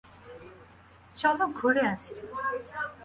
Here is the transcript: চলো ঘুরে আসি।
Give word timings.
চলো 1.15 1.45
ঘুরে 1.57 1.83
আসি। 1.93 2.15